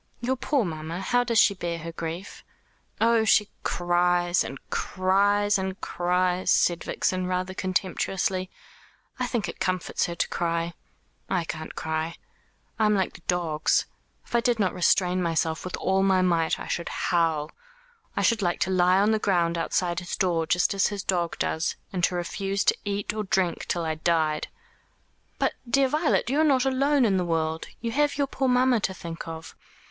[0.19, 0.99] "Your poor mamma!
[0.99, 2.43] How does she bear her grief?"
[2.99, 8.49] "Oh, she cries, and cries, and cries," said Vixen, rather contemptuously.
[9.19, 10.73] "I think it comforts her to cry.
[11.29, 12.15] I can't cry.
[12.79, 13.85] I am like the dogs.
[14.25, 17.51] If I did not restrain myself with all my might I should howl.
[18.17, 21.37] I should like to lie on the ground outside his door just as his dog
[21.37, 24.47] does and to refuse to eat or drink till I died."
[25.37, 27.67] "But, dear Violet, you are not alone in the world.
[27.81, 29.55] You have your poor mamma to think of."